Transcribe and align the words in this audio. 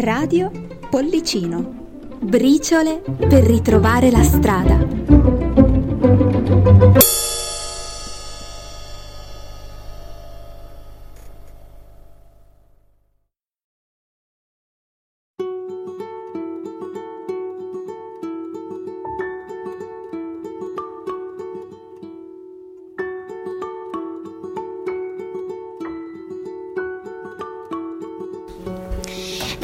Radio 0.00 0.50
Pollicino. 0.88 2.16
Briciole 2.18 3.02
per 3.18 3.44
ritrovare 3.44 4.10
la 4.10 4.22
strada. 4.22 5.41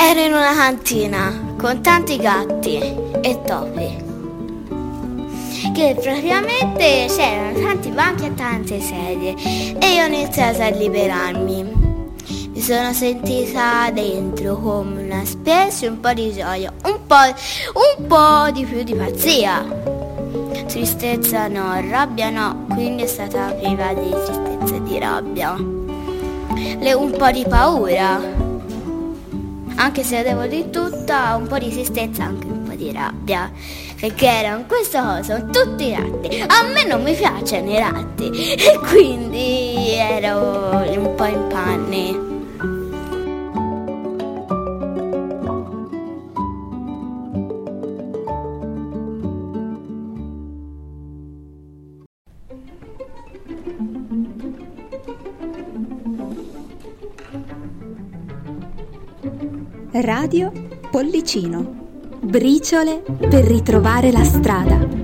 Ero 0.09 0.21
in 0.21 0.33
una 0.33 0.55
cantina 0.55 1.53
con 1.59 1.83
tanti 1.83 2.17
gatti 2.17 2.79
e 3.21 3.41
topi. 3.45 4.05
Che 5.75 5.97
praticamente 6.01 7.05
c'erano 7.15 7.61
tanti 7.61 7.91
banchi 7.91 8.25
e 8.25 8.35
tante 8.35 8.81
sedie 8.81 9.35
e 9.79 9.93
io 9.93 10.05
ho 10.05 10.07
iniziato 10.07 10.63
a 10.63 10.71
liberarmi. 10.71 11.63
Mi 12.55 12.61
sono 12.63 12.95
sentita 12.95 13.91
dentro 13.91 14.57
come 14.57 15.03
una 15.03 15.27
specie, 15.27 15.89
un 15.89 16.01
po' 16.01 16.15
di 16.15 16.33
gioia, 16.33 16.73
un 16.85 17.01
po', 17.07 17.97
un 17.99 18.07
po' 18.07 18.51
di 18.51 18.65
più 18.65 18.83
di 18.85 18.95
pazzia. 18.95 19.63
Tristezza 20.69 21.49
no, 21.49 21.79
rabbia 21.87 22.31
no, 22.31 22.65
quindi 22.71 23.03
è 23.03 23.07
stata 23.07 23.53
priva 23.53 23.93
di 23.93 24.09
tristezza 24.09 24.75
e 24.75 24.83
di 24.85 24.99
rabbia. 24.99 25.55
Le- 26.79 26.95
un 26.95 27.11
po' 27.11 27.31
di 27.31 27.45
paura 27.47 28.47
anche 29.79 30.03
se 30.03 30.23
devo 30.23 30.47
di 30.47 30.71
tutta 30.71 31.37
un 31.37 31.47
po' 31.47 31.59
di 31.59 31.71
tristezza, 31.71 32.25
anche 32.25 32.47
un 32.47 32.65
po' 32.65 32.75
di 32.75 32.93
rabbia, 32.93 33.51
perché 33.99 34.27
erano 34.27 34.65
queste 34.67 35.01
cose, 35.01 35.23
sono 35.23 35.51
tutti 35.51 35.93
ratti. 35.93 36.45
A 36.47 36.65
me 36.65 36.85
non 36.85 37.03
mi 37.03 37.15
piacciono 37.15 37.71
i 37.71 37.79
ratti 37.79 38.29
e 38.55 38.79
quindi 38.89 39.93
ero 39.95 40.91
un 40.91 41.15
po' 41.15 41.27
in 41.27 41.47
panni. 41.49 42.38
Radio 59.93 60.53
Pollicino. 60.91 62.19
Briciole 62.21 63.03
per 63.19 63.45
ritrovare 63.45 64.13
la 64.13 64.23
strada. 64.23 64.98